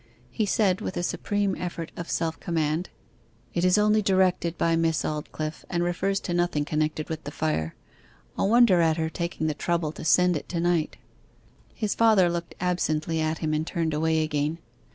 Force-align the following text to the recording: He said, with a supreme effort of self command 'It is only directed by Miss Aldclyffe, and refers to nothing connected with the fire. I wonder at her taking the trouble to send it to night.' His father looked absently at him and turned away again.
He 0.31 0.47
said, 0.47 0.81
with 0.81 0.97
a 0.97 1.03
supreme 1.03 1.55
effort 1.57 1.91
of 1.95 2.09
self 2.09 2.39
command 2.39 2.89
'It 3.53 3.63
is 3.63 3.77
only 3.77 4.01
directed 4.01 4.57
by 4.57 4.75
Miss 4.75 5.03
Aldclyffe, 5.05 5.63
and 5.69 5.83
refers 5.83 6.19
to 6.21 6.33
nothing 6.33 6.65
connected 6.65 7.07
with 7.07 7.23
the 7.23 7.29
fire. 7.29 7.75
I 8.35 8.41
wonder 8.41 8.81
at 8.81 8.97
her 8.97 9.11
taking 9.11 9.45
the 9.45 9.53
trouble 9.53 9.91
to 9.91 10.03
send 10.03 10.35
it 10.35 10.49
to 10.49 10.59
night.' 10.59 10.97
His 11.75 11.93
father 11.93 12.31
looked 12.31 12.55
absently 12.59 13.21
at 13.21 13.37
him 13.45 13.53
and 13.53 13.67
turned 13.67 13.93
away 13.93 14.23
again. 14.23 14.57